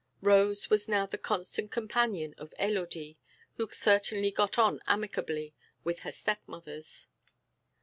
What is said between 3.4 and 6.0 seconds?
who certainly got on amicably with